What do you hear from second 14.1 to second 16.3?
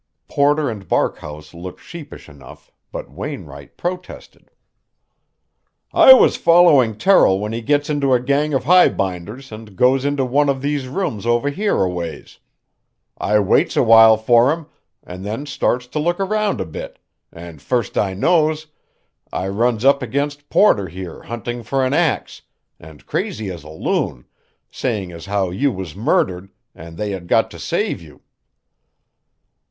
for him, and then starts to look